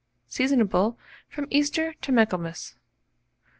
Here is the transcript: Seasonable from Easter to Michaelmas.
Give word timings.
Seasonable 0.27 0.97
from 1.29 1.45
Easter 1.51 1.93
to 2.01 2.11
Michaelmas. 2.11 2.73